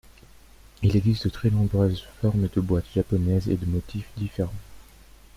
[0.81, 4.49] Il existe de très nombreuses formes de boites japonaise et de motifs diffèrent.